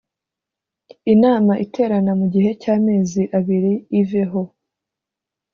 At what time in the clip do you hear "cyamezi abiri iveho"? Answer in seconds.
2.61-4.41